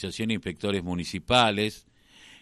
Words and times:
De 0.00 0.34
Inspectores 0.34 0.84
Municipales. 0.84 1.86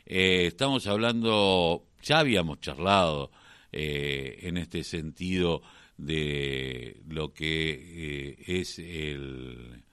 Eh, 0.07 0.47
estamos 0.47 0.87
hablando, 0.89 1.87
ya 2.03 2.19
habíamos 2.19 2.61
charlado 2.61 3.31
eh, 3.71 4.41
en 4.43 4.57
este 4.57 4.83
sentido 4.83 5.63
de 5.97 7.01
lo 7.09 7.33
que 7.33 7.71
eh, 7.71 8.61
es 8.61 8.81
el, 8.81 9.85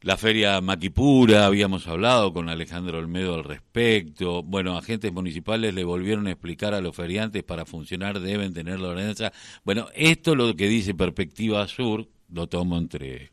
la 0.00 0.16
feria 0.16 0.60
Maquipura, 0.60 1.46
habíamos 1.46 1.86
hablado 1.86 2.32
con 2.32 2.48
Alejandro 2.48 2.98
Olmedo 2.98 3.36
al 3.36 3.44
respecto. 3.44 4.42
Bueno, 4.42 4.76
agentes 4.76 5.12
municipales 5.12 5.72
le 5.72 5.84
volvieron 5.84 6.26
a 6.26 6.32
explicar 6.32 6.74
a 6.74 6.80
los 6.80 6.96
feriantes 6.96 7.44
para 7.44 7.64
funcionar 7.64 8.18
deben 8.18 8.52
tener 8.52 8.80
la 8.80 8.88
ordenanza. 8.88 9.32
Bueno, 9.64 9.86
esto 9.94 10.34
lo 10.34 10.56
que 10.56 10.66
dice 10.66 10.94
Perspectiva 10.94 11.66
Sur, 11.68 12.08
lo 12.28 12.48
tomo 12.48 12.76
entre 12.76 13.30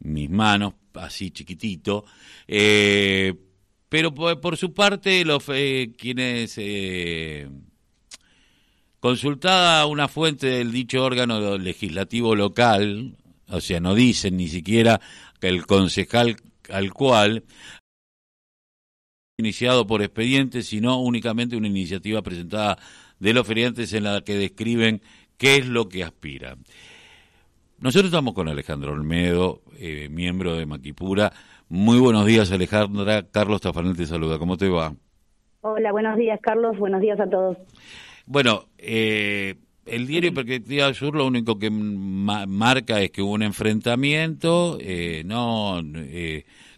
mis 0.00 0.30
manos, 0.30 0.74
así 0.94 1.30
chiquitito. 1.30 2.04
Eh, 2.46 3.34
pero 3.88 4.14
por, 4.14 4.56
su 4.56 4.74
parte, 4.74 5.24
los 5.24 5.44
eh, 5.48 5.92
quienes 5.96 6.54
eh, 6.58 7.48
consultada 9.00 9.86
una 9.86 10.08
fuente 10.08 10.46
del 10.48 10.72
dicho 10.72 11.04
órgano 11.04 11.56
legislativo 11.58 12.34
local, 12.34 13.16
o 13.48 13.60
sea, 13.60 13.80
no 13.80 13.94
dicen 13.94 14.36
ni 14.36 14.48
siquiera 14.48 15.00
que 15.40 15.48
el 15.48 15.66
concejal 15.66 16.36
al 16.68 16.92
cual 16.92 17.44
iniciado 19.38 19.86
por 19.86 20.02
expediente, 20.02 20.62
sino 20.62 21.00
únicamente 21.00 21.56
una 21.56 21.68
iniciativa 21.68 22.22
presentada 22.22 22.78
de 23.18 23.34
los 23.34 23.46
feriantes 23.46 23.92
en 23.92 24.04
la 24.04 24.22
que 24.22 24.36
describen 24.36 25.02
qué 25.36 25.56
es 25.56 25.66
lo 25.66 25.88
que 25.88 26.04
aspiran. 26.04 26.64
Nosotros 27.78 28.06
estamos 28.06 28.32
con 28.32 28.48
Alejandro 28.48 28.92
Olmedo, 28.92 29.60
eh, 29.78 30.08
miembro 30.10 30.56
de 30.56 30.64
Maquipura. 30.64 31.30
Muy 31.68 31.98
buenos 31.98 32.24
días, 32.24 32.50
Alejandra. 32.50 33.26
Carlos 33.30 33.60
Tafanel 33.60 33.94
te 33.94 34.06
saluda. 34.06 34.38
¿Cómo 34.38 34.56
te 34.56 34.68
va? 34.68 34.94
Hola, 35.60 35.92
buenos 35.92 36.16
días, 36.16 36.40
Carlos. 36.42 36.78
Buenos 36.78 37.02
días 37.02 37.20
a 37.20 37.28
todos. 37.28 37.58
Bueno, 38.24 38.64
eh, 38.78 39.56
el 39.84 40.06
diario 40.06 40.32
Perspectiva 40.32 40.92
Sur 40.94 41.16
lo 41.16 41.26
único 41.26 41.58
que 41.58 41.68
marca 41.70 43.02
es 43.02 43.10
que 43.10 43.20
hubo 43.20 43.32
un 43.32 43.42
enfrentamiento, 43.42 44.78
eh, 44.80 45.22
no 45.26 45.82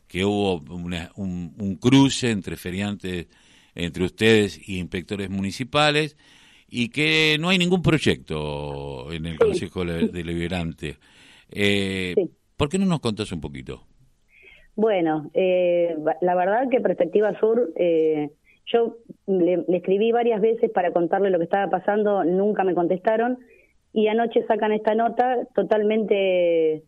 que 0.08 0.24
hubo 0.24 0.56
un, 0.74 0.96
un, 1.14 1.76
cruce 1.76 2.32
entre 2.32 2.56
feriantes, 2.56 3.28
entre 3.76 4.04
ustedes 4.04 4.68
y 4.68 4.78
inspectores 4.78 5.30
municipales 5.30 6.16
y 6.68 6.90
que 6.90 7.36
no 7.40 7.48
hay 7.48 7.58
ningún 7.58 7.82
proyecto 7.82 9.10
en 9.12 9.26
el 9.26 9.38
Consejo 9.38 9.84
Deliberante. 9.84 10.96
Eh, 11.50 12.14
¿Por 12.56 12.68
qué 12.68 12.78
no 12.78 12.86
nos 12.86 13.00
contás 13.00 13.32
un 13.32 13.40
poquito? 13.40 13.82
Bueno, 14.76 15.30
eh, 15.34 15.96
la 16.20 16.34
verdad 16.34 16.68
que 16.70 16.80
Perspectiva 16.80 17.38
Sur, 17.40 17.72
eh, 17.76 18.30
yo 18.66 18.96
le, 19.26 19.64
escribí 19.68 20.12
varias 20.12 20.40
veces 20.40 20.70
para 20.70 20.92
contarle 20.92 21.30
lo 21.30 21.38
que 21.38 21.44
estaba 21.44 21.70
pasando, 21.70 22.22
nunca 22.24 22.64
me 22.64 22.74
contestaron 22.74 23.38
y 23.92 24.08
anoche 24.08 24.44
sacan 24.46 24.72
esta 24.72 24.94
nota 24.94 25.48
totalmente 25.54 26.84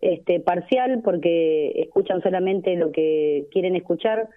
este, 0.00 0.40
parcial 0.40 1.00
porque 1.04 1.72
escuchan 1.76 2.20
solamente 2.22 2.74
lo 2.76 2.90
que 2.90 3.46
quieren 3.52 3.76
escuchar 3.76 4.28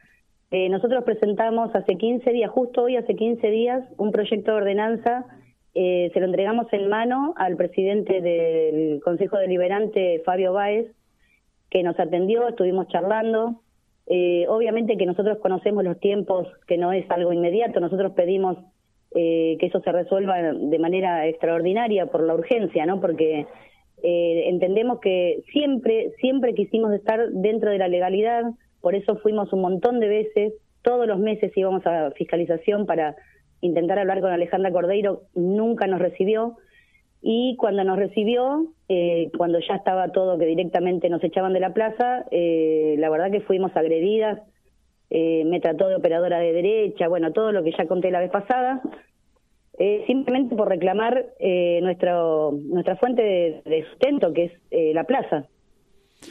eh, 0.53 0.69
nosotros 0.69 1.03
presentamos 1.03 1.73
hace 1.73 1.95
15 1.97 2.31
días, 2.31 2.51
justo 2.51 2.83
hoy 2.83 2.95
hace 2.95 3.15
15 3.15 3.49
días, 3.49 3.83
un 3.97 4.11
proyecto 4.11 4.51
de 4.51 4.57
ordenanza, 4.57 5.25
eh, 5.73 6.11
se 6.13 6.19
lo 6.19 6.27
entregamos 6.27 6.71
en 6.73 6.89
mano 6.89 7.33
al 7.37 7.55
presidente 7.55 8.21
del 8.21 9.01
Consejo 9.03 9.39
Deliberante, 9.39 10.21
Fabio 10.23 10.53
Báez, 10.53 10.91
que 11.71 11.81
nos 11.81 11.99
atendió, 11.99 12.47
estuvimos 12.47 12.87
charlando. 12.89 13.63
Eh, 14.05 14.45
obviamente 14.47 14.95
que 14.95 15.07
nosotros 15.07 15.39
conocemos 15.39 15.83
los 15.83 15.99
tiempos, 15.99 16.47
que 16.67 16.77
no 16.77 16.93
es 16.93 17.09
algo 17.09 17.33
inmediato, 17.33 17.79
nosotros 17.79 18.11
pedimos 18.11 18.55
que 19.11 19.57
eso 19.59 19.79
se 19.81 19.91
resuelva 19.91 20.38
de 20.41 20.79
manera 20.79 21.27
extraordinaria 21.27 22.07
por 22.07 22.23
la 22.23 22.33
urgencia, 22.33 22.85
¿no? 22.88 22.99
Porque 22.99 23.45
entendemos 24.01 24.99
que 24.99 25.44
siempre, 25.51 26.13
siempre 26.19 26.55
quisimos 26.55 26.91
estar 26.94 27.29
dentro 27.29 27.69
de 27.69 27.78
la 27.78 27.88
legalidad, 27.88 28.44
por 28.83 28.95
eso 28.95 29.16
fuimos 29.16 29.53
un 29.53 29.61
montón 29.61 30.01
de 30.01 30.09
veces, 30.09 30.53
todos 30.81 31.07
los 31.07 31.17
meses 31.17 31.53
íbamos 31.55 31.88
a 31.88 32.11
fiscalización 32.11 32.85
para 32.85 33.16
intentar 33.61 33.97
hablar 33.97 34.19
con 34.19 34.29
Alejandra 34.29 34.73
Cordeiro, 34.73 35.21
nunca 35.33 35.88
nos 35.88 36.01
recibió. 36.01 36.57
Y 37.22 37.55
cuando 37.55 37.85
nos 37.85 37.97
recibió, 37.97 38.67
eh, 38.89 39.31
cuando 39.38 39.59
ya 39.59 39.75
estaba 39.75 40.09
todo 40.09 40.38
que 40.38 40.45
directamente 40.45 41.07
nos 41.07 41.23
echaban 41.23 41.53
de 41.53 41.61
la 41.61 41.73
plaza, 41.73 42.25
eh, 42.29 42.95
la 42.99 43.09
verdad 43.09 43.31
que 43.31 43.39
fuimos 43.39 43.73
agredidas, 43.77 44.41
eh, 45.09 45.45
me 45.45 45.61
trató 45.61 45.88
de 45.88 45.95
operadora 45.95 46.39
de 46.39 46.51
derecha, 46.51 47.07
bueno, 47.07 47.31
todo 47.31 47.53
lo 47.53 47.63
que 47.63 47.72
ya 47.72 47.88
conté 47.88 48.11
la 48.11 48.19
vez 48.19 48.31
pasada, 48.31 48.81
simplemente 50.07 50.57
por 50.57 50.67
reclamar 50.67 51.25
nuestro, 51.81 52.51
nuestra 52.51 52.97
fuente 52.97 53.61
de 53.63 53.85
sustento, 53.89 54.33
que 54.33 54.51
es 54.69 54.93
la 54.93 55.05
plaza. 55.05 55.47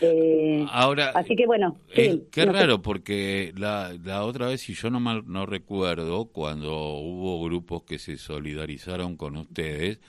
Eh, 0.03 0.67
Ahora, 0.71 1.11
así 1.15 1.37
que 1.37 1.47
bueno. 1.47 1.77
qué 1.95 2.45
raro, 2.47 2.83
porque 2.83 3.53
la, 3.57 3.93
la 4.03 4.25
otra 4.25 4.49
vez, 4.49 4.61
si 4.63 4.75
yo 4.75 4.91
no 4.91 5.01
mal 5.01 5.23
no 5.27 5.47
recuerdo, 5.47 6.27
cuando 6.27 6.95
hubo 6.95 7.43
grupos 7.45 7.85
que 7.85 7.99
se 7.99 8.17
solidarizaron 8.17 9.17
con 9.17 9.37
ustedes, 9.37 10.01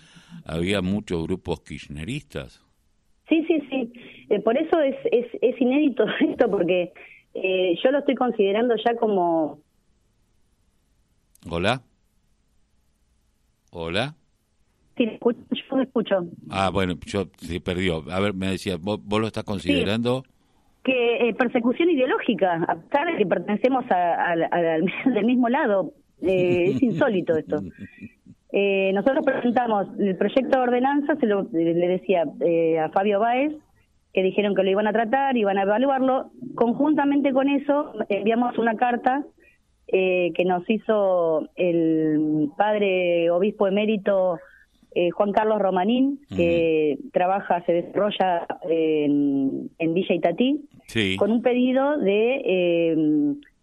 había 0.45 0.81
muchos 0.81 1.23
grupos 1.23 1.61
kirchneristas. 1.61 2.63
Sí, 3.29 3.45
sí, 3.47 3.61
sí. 3.69 3.93
Eh, 4.29 4.39
por 4.39 4.57
eso 4.57 4.79
es, 4.81 4.95
es, 5.11 5.27
es 5.41 5.61
inédito 5.61 6.05
esto, 6.19 6.49
porque 6.49 6.91
eh, 7.33 7.75
yo 7.83 7.91
lo 7.91 7.99
estoy 7.99 8.15
considerando 8.15 8.75
ya 8.83 8.95
como... 8.95 9.59
Hola. 11.49 11.81
Hola. 13.71 14.15
Sí, 14.97 15.09
escucho. 15.81 16.27
Ah, 16.49 16.69
bueno, 16.71 16.95
yo 17.05 17.25
se 17.37 17.59
perdió. 17.59 18.03
A 18.11 18.19
ver, 18.19 18.33
me 18.33 18.47
decía, 18.47 18.77
¿vos, 18.79 18.99
lo 19.09 19.27
estás 19.27 19.43
considerando? 19.43 20.23
que 20.83 21.29
eh, 21.29 21.33
persecución 21.33 21.89
ideológica, 21.89 22.65
a 22.67 22.75
pesar 22.75 23.07
de 23.07 23.17
que 23.17 23.25
pertenecemos 23.25 23.85
al 23.89 24.85
del 25.13 25.25
mismo 25.25 25.49
lado. 25.49 25.93
Eh, 26.21 26.71
es 26.75 26.83
insólito 26.83 27.35
esto. 27.37 27.61
Eh, 28.55 28.91
nosotros 28.93 29.25
presentamos 29.25 29.87
el 29.97 30.15
proyecto 30.15 30.59
de 30.59 30.63
ordenanza, 30.63 31.15
se 31.15 31.25
lo, 31.25 31.47
le 31.51 31.87
decía 31.87 32.21
a 32.83 32.89
Fabio 32.89 33.19
Báez, 33.19 33.51
que 34.13 34.21
dijeron 34.21 34.53
que 34.53 34.61
lo 34.61 34.69
iban 34.69 34.85
a 34.85 34.93
tratar, 34.93 35.35
iban 35.35 35.57
a 35.57 35.63
evaluarlo. 35.63 36.29
Conjuntamente 36.53 37.33
con 37.33 37.49
eso, 37.49 37.93
enviamos 38.09 38.55
una 38.59 38.75
carta 38.75 39.25
que 39.87 40.45
nos 40.45 40.69
hizo 40.69 41.49
el 41.55 42.51
padre 42.55 43.31
obispo 43.31 43.67
emérito 43.67 44.37
eh, 44.95 45.09
Juan 45.11 45.31
Carlos 45.31 45.59
Romanín, 45.59 46.19
que 46.35 46.97
trabaja, 47.11 47.63
se 47.65 47.73
desarrolla 47.73 48.47
en, 48.69 49.93
Villa 49.93 50.15
Itatí, 50.15 50.65
con 51.17 51.31
un 51.31 51.41
pedido 51.41 51.97
de, 51.97 52.41
eh, 52.45 52.95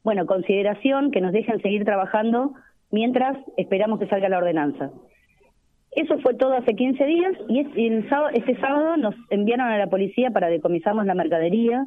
bueno, 0.02 0.26
consideración 0.26 1.10
que 1.10 1.20
nos 1.20 1.32
dejen 1.32 1.60
seguir 1.62 1.84
trabajando 1.84 2.54
mientras 2.90 3.36
esperamos 3.56 4.00
que 4.00 4.08
salga 4.08 4.28
la 4.28 4.38
ordenanza. 4.38 4.90
Eso 5.92 6.18
fue 6.20 6.34
todo 6.34 6.54
hace 6.54 6.74
15 6.74 7.04
días 7.04 7.32
y 7.48 7.86
el 7.86 8.08
sábado, 8.08 8.30
este 8.34 8.56
sábado 8.60 8.96
nos 8.96 9.14
enviaron 9.30 9.66
a 9.66 9.78
la 9.78 9.88
policía 9.88 10.30
para 10.30 10.48
decomisarnos 10.48 11.06
la 11.06 11.14
mercadería. 11.14 11.84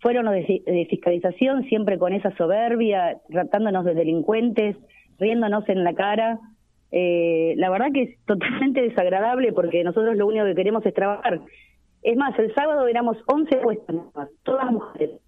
Fueron 0.00 0.24
los 0.24 0.34
de 0.34 0.86
fiscalización, 0.88 1.64
siempre 1.64 1.98
con 1.98 2.12
esa 2.12 2.34
soberbia, 2.36 3.18
tratándonos 3.28 3.84
de 3.84 3.94
delincuentes, 3.94 4.76
riéndonos 5.18 5.68
en 5.68 5.84
la 5.84 5.94
cara 5.94 6.38
eh, 6.92 7.54
la 7.56 7.70
verdad 7.70 7.92
que 7.92 8.02
es 8.02 8.18
totalmente 8.26 8.82
desagradable 8.82 9.52
porque 9.52 9.84
nosotros 9.84 10.16
lo 10.16 10.26
único 10.26 10.44
que 10.44 10.54
queremos 10.54 10.84
es 10.84 10.94
trabajar. 10.94 11.40
Es 12.02 12.16
más, 12.16 12.38
el 12.38 12.52
sábado 12.54 12.86
éramos 12.86 13.16
11 13.26 13.56
puestas, 13.58 13.96
todas 14.42 14.70
mujeres. 14.72 15.20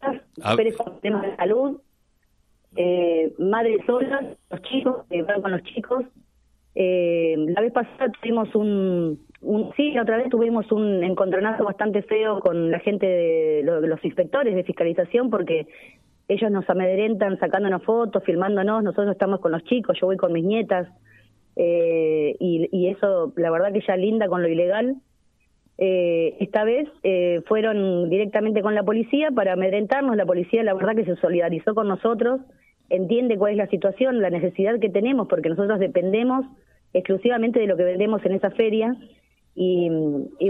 Ah. 0.00 0.12
Mujeres 0.52 0.76
con 0.76 1.00
temas 1.00 1.22
de 1.22 1.36
salud, 1.36 1.80
eh, 2.76 3.34
madres 3.38 3.84
solas, 3.86 4.24
los 4.50 4.62
chicos, 4.62 5.04
que 5.10 5.22
van 5.22 5.42
con 5.42 5.50
los 5.50 5.62
chicos. 5.64 6.04
Eh, 6.74 7.34
la 7.48 7.60
vez 7.60 7.72
pasada 7.72 8.10
tuvimos 8.20 8.54
un, 8.54 9.26
un, 9.40 9.72
sí, 9.76 9.92
la 9.92 10.02
otra 10.02 10.16
vez 10.16 10.28
tuvimos 10.28 10.70
un 10.70 11.02
encontronazo 11.02 11.64
bastante 11.64 12.02
feo 12.02 12.40
con 12.40 12.70
la 12.70 12.78
gente 12.78 13.06
de 13.06 13.62
los 13.64 14.04
inspectores 14.04 14.54
de 14.54 14.64
fiscalización 14.64 15.28
porque 15.28 15.66
ellos 16.28 16.50
nos 16.50 16.68
amedrentan 16.68 17.38
sacándonos 17.38 17.82
fotos, 17.82 18.22
filmándonos, 18.24 18.84
nosotros 18.84 19.12
estamos 19.12 19.40
con 19.40 19.52
los 19.52 19.64
chicos, 19.64 19.98
yo 20.00 20.06
voy 20.06 20.16
con 20.16 20.32
mis 20.32 20.44
nietas, 20.44 20.88
eh, 21.56 22.36
y, 22.38 22.86
eso, 22.88 23.32
la 23.36 23.50
verdad 23.50 23.72
que 23.72 23.82
ya 23.86 23.96
linda 23.96 24.28
con 24.28 24.42
lo 24.42 24.48
ilegal. 24.48 24.96
Eh, 25.76 26.36
esta 26.40 26.64
vez 26.64 26.88
eh, 27.02 27.40
fueron 27.46 28.08
directamente 28.10 28.62
con 28.62 28.74
la 28.74 28.84
policía 28.84 29.30
para 29.32 29.54
amedrentarnos, 29.54 30.16
la 30.16 30.26
policía 30.26 30.62
la 30.62 30.74
verdad 30.74 30.94
que 30.94 31.04
se 31.04 31.16
solidarizó 31.16 31.74
con 31.74 31.88
nosotros, 31.88 32.40
entiende 32.90 33.36
cuál 33.36 33.52
es 33.52 33.58
la 33.58 33.66
situación, 33.68 34.20
la 34.20 34.30
necesidad 34.30 34.78
que 34.78 34.88
tenemos, 34.88 35.28
porque 35.28 35.48
nosotros 35.48 35.80
dependemos 35.80 36.46
exclusivamente 36.92 37.60
de 37.60 37.66
lo 37.66 37.76
que 37.76 37.84
vendemos 37.84 38.24
en 38.24 38.32
esa 38.32 38.50
feria, 38.50 38.96
y, 39.60 39.88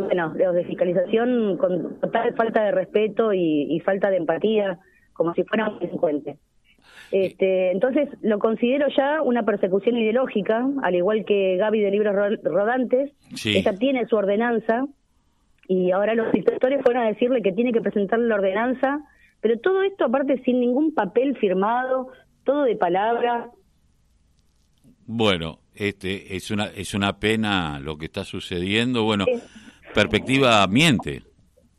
bueno, 0.01 0.35
los 0.37 0.55
de 0.55 0.65
fiscalización 0.65 1.57
con 1.57 1.99
total 1.99 2.35
falta 2.35 2.65
de 2.65 2.73
respeto 2.73 3.33
y, 3.33 3.81
falta 3.81 4.11
de 4.11 4.19
empatía, 4.19 4.79
como 5.19 5.35
si 5.35 5.43
fueran 5.43 5.75
un 5.75 5.79
delincuente. 5.81 6.39
Este, 7.11 7.73
entonces, 7.73 8.09
lo 8.23 8.39
considero 8.39 8.87
ya 8.97 9.21
una 9.21 9.43
persecución 9.43 9.97
ideológica, 9.97 10.65
al 10.83 10.95
igual 10.95 11.25
que 11.25 11.57
Gaby 11.57 11.81
de 11.81 11.91
Libros 11.91 12.15
Rodantes, 12.45 13.13
ella 13.45 13.75
tiene 13.75 14.07
su 14.07 14.15
ordenanza, 14.15 14.87
y 15.67 15.91
ahora 15.91 16.15
los 16.15 16.33
inspectores 16.35 16.83
fueron 16.83 17.03
a 17.03 17.09
decirle 17.09 17.43
que 17.43 17.53
tiene 17.53 17.73
que 17.73 17.81
presentar 17.81 18.21
la 18.21 18.37
ordenanza, 18.37 19.01
pero 19.41 19.59
todo 19.59 19.83
esto 19.83 20.05
aparte 20.05 20.41
sin 20.45 20.61
ningún 20.61 20.95
papel 20.95 21.37
firmado, 21.37 22.09
todo 22.45 22.63
de 22.63 22.77
palabra. 22.77 23.51
Bueno, 25.07 25.59
este 25.75 26.37
es 26.37 26.51
una 26.51 26.67
es 26.67 26.95
una 26.95 27.19
pena 27.19 27.81
lo 27.81 27.99
que 27.99 28.07
está 28.07 28.25
sucediendo. 28.25 29.05
Bueno, 29.05 29.27
perspectiva 29.95 30.67
miente. 30.69 31.23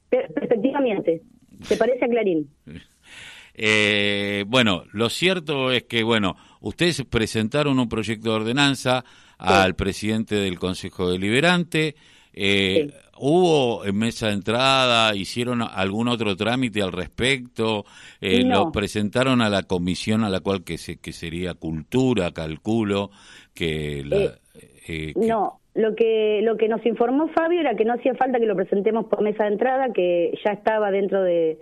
perspectiva 0.10 0.82
miente. 0.82 1.22
Se 1.62 1.78
parece 1.78 2.06
a 2.06 2.10
Clarín. 2.10 2.50
Eh, 3.62 4.46
bueno, 4.48 4.86
lo 4.94 5.10
cierto 5.10 5.70
es 5.70 5.84
que, 5.84 6.02
bueno, 6.04 6.38
ustedes 6.62 7.04
presentaron 7.04 7.78
un 7.78 7.90
proyecto 7.90 8.30
de 8.30 8.36
ordenanza 8.38 9.04
al 9.38 9.76
presidente 9.76 10.36
del 10.36 10.58
Consejo 10.58 11.12
Deliberante. 11.12 11.96
Eh, 12.34 12.90
¿Hubo 13.22 13.86
en 13.86 13.98
mesa 13.98 14.28
de 14.28 14.34
entrada, 14.34 15.14
hicieron 15.14 15.62
algún 15.62 16.08
otro 16.08 16.38
trámite 16.38 16.82
al 16.82 16.94
respecto? 16.94 17.84
Eh, 18.22 18.44
¿Lo 18.46 18.72
presentaron 18.72 19.42
a 19.42 19.50
la 19.50 19.64
comisión 19.64 20.24
a 20.24 20.30
la 20.30 20.40
cual 20.40 20.64
que, 20.64 20.78
se, 20.78 21.02
que 21.02 21.12
sería 21.12 21.54
cultura, 21.54 22.32
calculo? 22.32 23.12
que, 23.54 24.00
eh, 24.00 24.32
eh, 24.88 25.14
No, 25.18 25.60
lo 25.76 25.96
que, 25.96 26.40
lo 26.44 26.56
que 26.56 26.70
nos 26.70 26.86
informó 26.86 27.28
Fabio 27.28 27.60
era 27.60 27.76
que 27.76 27.84
no 27.84 27.96
hacía 27.96 28.16
falta 28.16 28.40
que 28.40 28.46
lo 28.46 28.56
presentemos 28.56 29.08
por 29.08 29.22
mesa 29.22 29.44
de 29.44 29.50
entrada, 29.50 29.92
que 29.94 30.32
ya 30.46 30.54
estaba 30.54 30.90
dentro 30.92 31.22
de, 31.22 31.60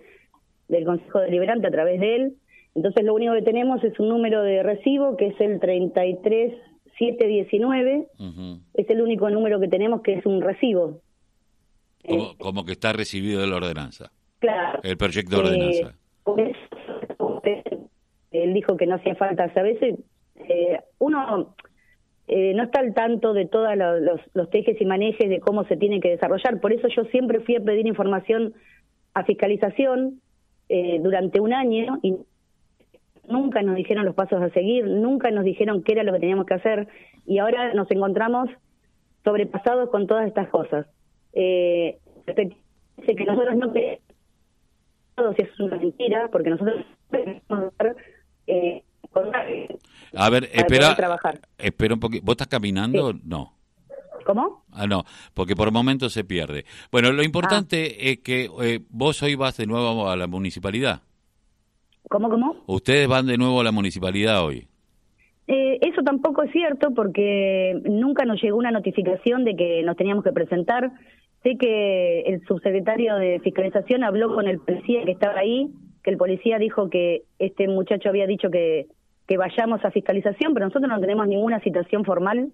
del 0.68 0.86
Consejo 0.86 1.20
Deliberante 1.20 1.68
a 1.68 1.72
través 1.72 2.00
de 2.00 2.16
él. 2.16 2.38
Entonces 2.76 3.04
lo 3.04 3.16
único 3.16 3.34
que 3.34 3.42
tenemos 3.42 3.84
es 3.84 4.00
un 4.00 4.08
número 4.10 4.44
de 4.44 4.62
recibo 4.64 5.18
que 5.18 5.28
es 5.28 5.42
el 5.42 5.60
33719. 5.60 8.08
Es 8.74 8.90
el 8.90 9.02
único 9.02 9.30
número 9.30 9.60
que 9.60 9.68
tenemos 9.68 10.02
que 10.02 10.14
es 10.14 10.26
un 10.26 10.42
recibo. 10.42 11.02
Como, 12.38 12.64
que 12.66 12.72
está 12.74 12.94
recibido 12.94 13.42
de 13.42 13.48
la 13.48 13.56
ordenanza. 13.58 14.12
Claro. 14.40 14.80
El 14.84 14.98
proyecto 14.98 15.36
de 15.36 15.42
ordenanza. 15.42 15.96
él 18.32 18.54
dijo 18.54 18.78
que 18.78 18.86
no 18.86 18.96
hacía 18.96 19.16
falta. 19.16 19.46
a 19.46 19.64
veces 19.64 20.00
eh, 20.36 20.80
uno 21.00 21.56
eh, 22.28 22.54
no 22.54 22.64
está 22.64 22.82
al 22.82 22.94
tanto 22.94 23.34
de 23.34 23.46
todos 23.46 23.76
los, 23.76 24.22
los, 24.34 24.50
tejes 24.50 24.80
y 24.80 24.86
manejes 24.86 25.30
de 25.30 25.40
cómo 25.40 25.64
se 25.66 25.78
tiene 25.78 26.00
que 26.00 26.10
desarrollar. 26.10 26.60
Por 26.60 26.74
eso 26.74 26.88
yo 26.90 27.06
siempre 27.06 27.40
fui 27.40 27.56
a 27.56 27.62
pedir 27.62 27.88
información 27.88 28.54
a 29.14 29.24
fiscalización 29.24 30.22
eh, 30.70 31.00
durante 31.02 31.40
un 31.40 31.54
año 31.54 32.00
y 32.02 32.16
nunca 33.28 33.62
nos 33.62 33.76
dijeron 33.76 34.06
los 34.06 34.16
pasos 34.16 34.42
a 34.42 34.50
seguir, 34.50 34.86
nunca 34.86 35.32
nos 35.32 35.44
dijeron 35.44 35.84
qué 35.84 35.94
era 35.94 36.04
lo 36.04 36.14
que 36.14 36.20
teníamos 36.20 36.46
que 36.46 36.54
hacer 36.54 36.88
y 37.26 37.40
ahora 37.40 37.74
nos 37.74 37.90
encontramos 37.92 38.50
sobrepasados 39.24 39.90
con 39.90 40.08
todas 40.08 40.28
estas 40.28 40.48
cosas 40.50 40.88
eh, 41.34 41.98
que 42.26 43.26
nosotros 43.26 43.56
no 43.56 43.74
queremos, 43.74 44.02
si 45.36 45.42
es 45.44 45.60
una 45.60 45.78
mentira, 45.78 46.30
porque 46.32 46.50
nosotros 46.50 46.86
eh, 48.48 48.84
a 50.14 50.30
ver, 50.30 50.50
espera, 50.54 50.96
espera 51.58 51.94
un 51.94 52.00
poquito. 52.00 52.26
¿Vos 52.26 52.34
estás 52.34 52.48
caminando? 52.48 53.14
No. 53.24 53.57
¿Cómo? 54.28 54.66
Ah, 54.74 54.88
no, 54.88 55.06
porque 55.34 55.56
por 55.56 55.72
momentos 55.72 56.12
se 56.12 56.26
pierde. 56.26 56.66
Bueno, 56.92 57.14
lo 57.14 57.24
importante 57.24 57.96
ah. 57.96 57.96
es 57.98 58.18
que 58.18 58.50
eh, 58.62 58.82
vos 58.90 59.24
hoy 59.24 59.36
vas 59.36 59.56
de 59.56 59.66
nuevo 59.66 60.10
a 60.10 60.18
la 60.18 60.28
municipalidad. 60.28 61.00
¿Cómo, 62.10 62.30
cómo? 62.30 62.58
Ustedes 62.68 63.08
van 63.08 63.26
de 63.26 63.38
nuevo 63.38 63.62
a 63.62 63.64
la 63.64 63.72
municipalidad 63.72 64.44
hoy. 64.44 64.68
Eh, 65.48 65.80
eso 65.80 66.02
tampoco 66.04 66.44
es 66.44 66.52
cierto 66.52 66.90
porque 66.94 67.82
nunca 67.86 68.26
nos 68.26 68.42
llegó 68.44 68.58
una 68.58 68.72
notificación 68.72 69.46
de 69.46 69.56
que 69.56 69.82
nos 69.84 69.96
teníamos 69.96 70.26
que 70.26 70.34
presentar. 70.34 70.92
Sé 71.42 71.56
que 71.58 72.24
el 72.24 72.46
subsecretario 72.48 73.16
de 73.16 73.40
Fiscalización 73.40 74.04
habló 74.04 74.36
con 74.36 74.50
el 74.50 74.60
policía 74.60 75.06
que 75.06 75.12
estaba 75.12 75.40
ahí, 75.40 75.70
que 76.04 76.10
el 76.10 76.18
policía 76.18 76.58
dijo 76.60 76.90
que 76.90 77.24
este 77.40 77.70
muchacho 77.70 78.10
había 78.10 78.28
dicho 78.28 78.50
que, 78.50 78.88
que 79.26 79.38
vayamos 79.38 79.86
a 79.86 79.92
fiscalización, 79.92 80.54
pero 80.54 80.66
nosotros 80.66 80.92
no 80.92 81.00
tenemos 81.00 81.30
ninguna 81.30 81.62
citación 81.62 82.04
formal. 82.04 82.52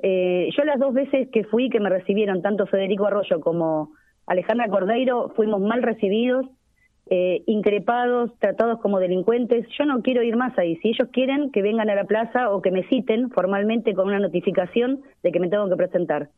Eh, 0.00 0.48
yo 0.56 0.64
las 0.64 0.78
dos 0.78 0.92
veces 0.92 1.28
que 1.30 1.44
fui, 1.44 1.70
que 1.70 1.80
me 1.80 1.90
recibieron 1.90 2.42
tanto 2.42 2.66
Federico 2.66 3.06
Arroyo 3.06 3.40
como 3.40 3.92
Alejandra 4.26 4.68
Cordeiro, 4.68 5.32
fuimos 5.36 5.60
mal 5.60 5.82
recibidos, 5.82 6.46
eh, 7.10 7.42
increpados, 7.46 8.30
tratados 8.38 8.80
como 8.80 8.98
delincuentes. 8.98 9.66
Yo 9.78 9.84
no 9.84 10.02
quiero 10.02 10.22
ir 10.22 10.36
más 10.36 10.58
ahí. 10.58 10.76
Si 10.76 10.88
ellos 10.88 11.08
quieren, 11.12 11.50
que 11.50 11.62
vengan 11.62 11.90
a 11.90 11.94
la 11.94 12.04
plaza 12.04 12.50
o 12.50 12.62
que 12.62 12.70
me 12.70 12.84
citen 12.88 13.30
formalmente 13.30 13.94
con 13.94 14.08
una 14.08 14.18
notificación 14.18 15.02
de 15.22 15.32
que 15.32 15.40
me 15.40 15.48
tengo 15.48 15.68
que 15.68 15.76
presentar. 15.76 16.30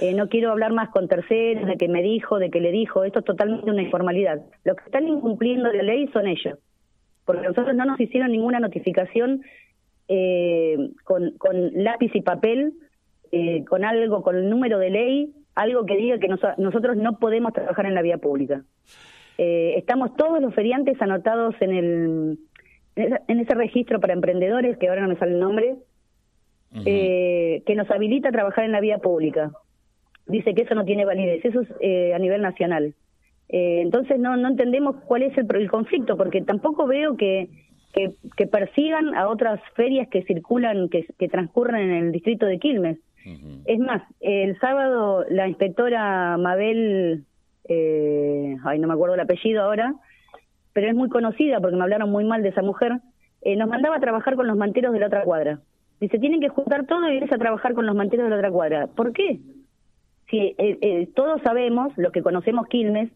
Eh, 0.00 0.14
no 0.14 0.28
quiero 0.28 0.50
hablar 0.50 0.72
más 0.72 0.90
con 0.90 1.08
terceros, 1.08 1.66
de 1.66 1.76
que 1.76 1.88
me 1.88 2.02
dijo, 2.02 2.38
de 2.38 2.50
que 2.50 2.60
le 2.60 2.70
dijo, 2.70 3.04
esto 3.04 3.20
es 3.20 3.24
totalmente 3.24 3.70
una 3.70 3.82
informalidad. 3.82 4.42
Los 4.64 4.76
que 4.76 4.84
están 4.84 5.08
incumpliendo 5.08 5.72
la 5.72 5.82
ley 5.82 6.08
son 6.08 6.26
ellos, 6.26 6.58
porque 7.24 7.46
nosotros 7.46 7.74
no 7.74 7.84
nos 7.84 8.00
hicieron 8.00 8.30
ninguna 8.30 8.60
notificación 8.60 9.42
eh, 10.08 10.90
con, 11.04 11.32
con, 11.38 11.72
lápiz 11.74 12.10
y 12.14 12.22
papel, 12.22 12.74
eh, 13.32 13.64
con 13.64 13.84
algo, 13.84 14.22
con 14.22 14.36
el 14.36 14.48
número 14.48 14.78
de 14.78 14.90
ley, 14.90 15.34
algo 15.54 15.86
que 15.86 15.96
diga 15.96 16.18
que 16.18 16.28
nosotros 16.28 16.96
no 16.96 17.18
podemos 17.18 17.52
trabajar 17.52 17.86
en 17.86 17.94
la 17.94 18.02
vía 18.02 18.18
pública. 18.18 18.62
estamos 19.36 20.14
todos 20.16 20.40
los 20.40 20.54
feriantes 20.54 21.00
anotados 21.00 21.54
en 21.60 21.72
el 21.72 22.38
en 22.96 23.38
ese 23.38 23.54
registro 23.54 24.00
para 24.00 24.12
emprendedores, 24.12 24.76
que 24.76 24.88
ahora 24.88 25.02
no 25.02 25.08
me 25.08 25.16
sale 25.16 25.32
el 25.32 25.40
nombre, 25.40 25.76
que 26.84 27.74
nos 27.76 27.88
habilita 27.90 28.30
a 28.30 28.32
trabajar 28.32 28.64
en 28.64 28.72
la 28.72 28.80
vía 28.80 28.98
pública 28.98 29.52
dice 30.28 30.54
que 30.54 30.62
eso 30.62 30.74
no 30.74 30.84
tiene 30.84 31.04
validez, 31.04 31.44
eso 31.44 31.62
es 31.62 31.68
eh, 31.80 32.14
a 32.14 32.18
nivel 32.18 32.42
nacional. 32.42 32.94
Eh, 33.48 33.80
entonces 33.80 34.18
no, 34.18 34.36
no 34.36 34.48
entendemos 34.48 34.96
cuál 35.06 35.22
es 35.22 35.36
el, 35.36 35.46
el 35.56 35.70
conflicto, 35.70 36.16
porque 36.16 36.42
tampoco 36.42 36.86
veo 36.86 37.16
que, 37.16 37.48
que, 37.94 38.46
persigan 38.46 39.14
a 39.14 39.28
otras 39.28 39.60
ferias 39.74 40.08
que 40.08 40.22
circulan, 40.22 40.88
que, 40.90 41.06
que 41.18 41.28
transcurren 41.28 41.90
en 41.90 42.04
el 42.06 42.12
distrito 42.12 42.46
de 42.46 42.58
Quilmes. 42.58 42.98
Es 43.64 43.78
más, 43.78 44.02
el 44.20 44.58
sábado 44.60 45.24
la 45.28 45.48
inspectora 45.48 46.36
Mabel, 46.38 47.24
eh, 47.68 48.56
ay, 48.64 48.78
no 48.78 48.88
me 48.88 48.94
acuerdo 48.94 49.14
el 49.14 49.20
apellido 49.20 49.62
ahora, 49.62 49.94
pero 50.72 50.88
es 50.88 50.94
muy 50.94 51.08
conocida 51.08 51.60
porque 51.60 51.76
me 51.76 51.82
hablaron 51.82 52.10
muy 52.10 52.24
mal 52.24 52.42
de 52.42 52.50
esa 52.50 52.62
mujer, 52.62 53.00
eh, 53.42 53.56
nos 53.56 53.68
mandaba 53.68 53.96
a 53.96 54.00
trabajar 54.00 54.36
con 54.36 54.46
los 54.46 54.56
manteros 54.56 54.92
de 54.92 55.00
la 55.00 55.06
otra 55.06 55.24
cuadra. 55.24 55.60
Dice, 56.00 56.18
tienen 56.18 56.40
que 56.40 56.48
juntar 56.48 56.86
todo 56.86 57.10
y 57.10 57.16
irse 57.16 57.34
a 57.34 57.38
trabajar 57.38 57.74
con 57.74 57.86
los 57.86 57.94
manteros 57.94 58.24
de 58.24 58.30
la 58.30 58.36
otra 58.36 58.50
cuadra. 58.50 58.86
¿Por 58.86 59.12
qué? 59.12 59.40
Sí, 60.30 60.54
eh, 60.58 60.78
eh, 60.80 61.08
todos 61.14 61.40
sabemos, 61.42 61.92
los 61.96 62.12
que 62.12 62.22
conocemos 62.22 62.66
Quilmes, 62.68 63.10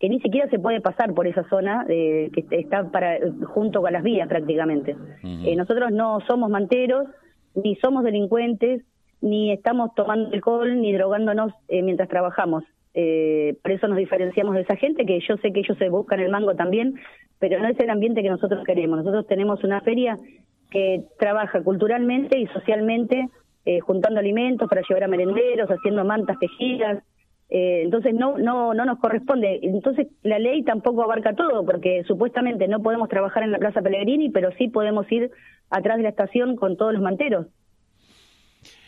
que 0.00 0.08
ni 0.08 0.20
siquiera 0.20 0.48
se 0.50 0.58
puede 0.58 0.80
pasar 0.80 1.12
por 1.14 1.26
esa 1.26 1.48
zona 1.48 1.84
que 1.86 2.30
está 2.50 2.90
para 2.90 3.18
junto 3.46 3.80
con 3.80 3.92
las 3.92 4.02
vías 4.02 4.28
prácticamente. 4.28 4.94
Eh, 5.22 5.56
nosotros 5.56 5.90
no 5.90 6.20
somos 6.26 6.50
manteros, 6.50 7.06
ni 7.54 7.76
somos 7.76 8.04
delincuentes, 8.04 8.82
ni 9.26 9.52
estamos 9.52 9.94
tomando 9.94 10.30
alcohol, 10.32 10.80
ni 10.80 10.92
drogándonos 10.92 11.52
mientras 11.68 12.08
trabajamos. 12.08 12.64
por 12.94 13.70
eso 13.72 13.88
nos 13.88 13.98
diferenciamos 13.98 14.54
de 14.54 14.62
esa 14.62 14.76
gente, 14.76 15.04
que 15.04 15.20
yo 15.20 15.36
sé 15.38 15.52
que 15.52 15.60
ellos 15.60 15.76
se 15.78 15.90
buscan 15.90 16.20
el 16.20 16.30
mango 16.30 16.54
también, 16.54 16.94
pero 17.38 17.60
no 17.60 17.68
es 17.68 17.78
el 17.78 17.90
ambiente 17.90 18.22
que 18.22 18.30
nosotros 18.30 18.64
queremos. 18.64 18.98
Nosotros 18.98 19.26
tenemos 19.26 19.62
una 19.64 19.80
feria 19.80 20.18
que 20.70 21.04
trabaja 21.18 21.62
culturalmente 21.62 22.38
y 22.38 22.46
socialmente 22.48 23.28
eh, 23.64 23.80
juntando 23.80 24.20
alimentos 24.20 24.68
para 24.68 24.82
llevar 24.88 25.04
a 25.04 25.08
merenderos, 25.08 25.68
haciendo 25.68 26.04
mantas 26.04 26.38
tejidas. 26.38 27.02
Eh, 27.48 27.82
entonces 27.84 28.14
no, 28.14 28.38
no, 28.38 28.74
no 28.74 28.84
nos 28.84 28.98
corresponde. 28.98 29.60
Entonces 29.62 30.08
la 30.22 30.38
ley 30.38 30.62
tampoco 30.62 31.02
abarca 31.02 31.34
todo, 31.34 31.64
porque 31.64 32.04
supuestamente 32.04 32.68
no 32.68 32.82
podemos 32.82 33.08
trabajar 33.08 33.42
en 33.42 33.52
la 33.52 33.58
Plaza 33.58 33.82
Pellegrini, 33.82 34.30
pero 34.30 34.50
sí 34.52 34.68
podemos 34.68 35.10
ir 35.10 35.30
atrás 35.70 35.96
de 35.96 36.04
la 36.04 36.10
estación 36.10 36.56
con 36.56 36.76
todos 36.76 36.92
los 36.92 37.02
manteros. 37.02 37.46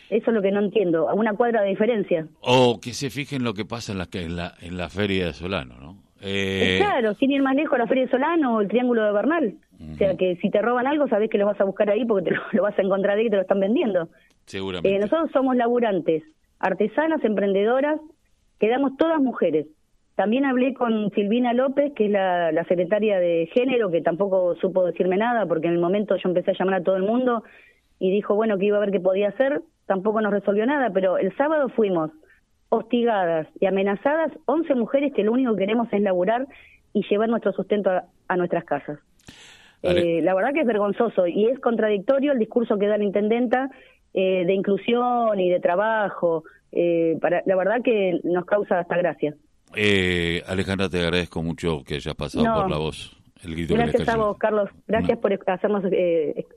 Eso 0.09 0.31
es 0.31 0.35
lo 0.35 0.41
que 0.41 0.51
no 0.51 0.59
entiendo, 0.59 1.07
a 1.07 1.13
una 1.13 1.33
cuadra 1.33 1.61
de 1.61 1.69
diferencia. 1.69 2.27
O 2.41 2.79
que 2.79 2.93
se 2.93 3.09
fijen 3.09 3.43
lo 3.43 3.53
que 3.53 3.65
pasa 3.65 3.91
en 3.91 3.99
la, 3.99 4.07
en 4.11 4.35
la, 4.35 4.53
en 4.61 4.77
la 4.77 4.89
feria 4.89 5.27
de 5.27 5.33
Solano, 5.33 5.75
¿no? 5.79 5.97
Eh... 6.21 6.77
Claro, 6.79 7.13
sin 7.13 7.31
ir 7.31 7.41
más 7.41 7.55
lejos, 7.55 7.77
la 7.77 7.87
feria 7.87 8.05
de 8.05 8.11
Solano 8.11 8.55
o 8.55 8.61
el 8.61 8.67
Triángulo 8.67 9.05
de 9.05 9.11
Bernal. 9.11 9.55
O 9.93 9.95
sea 9.95 10.17
que 10.17 10.35
si 10.37 10.49
te 10.49 10.61
roban 10.61 10.87
algo, 10.87 11.07
sabes 11.07 11.29
que 11.29 11.37
lo 11.37 11.45
vas 11.45 11.59
a 11.61 11.63
buscar 11.63 11.89
ahí 11.89 12.03
porque 12.05 12.31
te 12.31 12.37
lo, 12.57 12.63
vas 12.63 12.77
a 12.77 12.81
encontrar 12.81 13.17
ahí 13.17 13.27
y 13.27 13.29
te 13.29 13.37
lo 13.37 13.43
están 13.43 13.59
vendiendo. 13.59 14.09
Seguramente. 14.45 14.93
Eh, 14.93 14.99
nosotros 14.99 15.31
somos 15.31 15.55
laburantes, 15.55 16.23
artesanas, 16.59 17.23
emprendedoras, 17.23 17.99
quedamos 18.59 18.97
todas 18.97 19.21
mujeres. 19.21 19.67
También 20.15 20.43
hablé 20.43 20.73
con 20.73 21.11
Silvina 21.11 21.53
López, 21.53 21.93
que 21.95 22.07
es 22.07 22.11
la, 22.11 22.51
la, 22.51 22.65
secretaria 22.65 23.19
de 23.19 23.49
género, 23.53 23.89
que 23.89 24.01
tampoco 24.01 24.55
supo 24.55 24.85
decirme 24.85 25.15
nada, 25.15 25.45
porque 25.45 25.67
en 25.67 25.75
el 25.75 25.79
momento 25.79 26.17
yo 26.17 26.27
empecé 26.27 26.51
a 26.51 26.55
llamar 26.59 26.81
a 26.81 26.83
todo 26.83 26.97
el 26.97 27.03
mundo 27.03 27.43
y 27.99 28.11
dijo, 28.11 28.35
bueno, 28.35 28.57
que 28.57 28.65
iba 28.65 28.77
a 28.77 28.81
ver 28.81 28.91
qué 28.91 28.99
podía 28.99 29.29
hacer, 29.29 29.61
tampoco 29.85 30.21
nos 30.21 30.31
resolvió 30.31 30.65
nada, 30.65 30.89
pero 30.93 31.17
el 31.17 31.35
sábado 31.35 31.69
fuimos 31.69 32.11
hostigadas 32.69 33.47
y 33.59 33.65
amenazadas 33.65 34.31
11 34.45 34.75
mujeres 34.75 35.13
que 35.13 35.23
lo 35.23 35.33
único 35.33 35.53
que 35.53 35.61
queremos 35.61 35.87
es 35.91 36.01
laburar 36.01 36.47
y 36.93 37.03
llevar 37.09 37.29
nuestro 37.29 37.51
sustento 37.51 37.89
a, 38.27 38.37
nuestras 38.37 38.63
casas. 38.63 38.99
Eh, 39.81 40.21
la 40.21 40.33
verdad 40.33 40.53
que 40.53 40.61
es 40.61 40.67
vergonzoso 40.67 41.25
y 41.27 41.45
es 41.45 41.59
contradictorio 41.59 42.33
el 42.33 42.39
discurso 42.39 42.77
que 42.77 42.87
da 42.87 42.97
la 42.97 43.03
intendenta 43.03 43.69
eh, 44.13 44.43
de 44.45 44.53
inclusión 44.53 45.39
y 45.39 45.49
de 45.49 45.59
trabajo. 45.59 46.43
Eh, 46.71 47.17
para, 47.21 47.41
la 47.45 47.55
verdad 47.55 47.81
que 47.83 48.19
nos 48.23 48.45
causa 48.45 48.79
hasta 48.79 48.97
gracia. 48.97 49.35
Alejandra, 50.47 50.89
te 50.89 50.99
agradezco 50.99 51.41
mucho 51.41 51.83
que 51.83 51.95
hayas 51.95 52.15
pasado 52.15 52.45
por 52.53 52.69
la 52.69 52.77
voz. 52.77 53.18
Gracias 53.43 54.07
a 54.07 54.17
vos, 54.17 54.37
Carlos. 54.37 54.69
Gracias 54.87 55.17
por 55.19 55.31
hacernos 55.47 55.83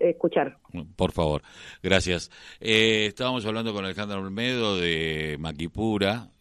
escuchar. 0.00 0.58
Por 0.96 1.12
favor, 1.12 1.42
gracias. 1.82 2.30
estábamos 2.60 3.46
hablando 3.46 3.72
con 3.72 3.84
Alejandra 3.84 4.18
Olmedo 4.18 4.76
de 4.76 5.36
Maquipura. 5.38 6.32